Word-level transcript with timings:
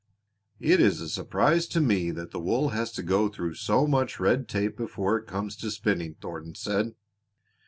"It 0.59 0.79
is 0.81 0.99
a 0.99 1.07
surprise 1.07 1.67
to 1.67 1.79
me 1.79 2.09
that 2.09 2.31
the 2.31 2.39
wool 2.39 2.69
has 2.69 2.91
to 2.93 3.03
go 3.03 3.29
through 3.29 3.53
so 3.53 3.85
much 3.85 4.19
red 4.19 4.49
tape 4.49 4.75
before 4.75 5.15
it 5.19 5.27
comes 5.27 5.55
to 5.57 5.69
spinning," 5.69 6.15
Thornton 6.19 6.55
said. 6.55 6.95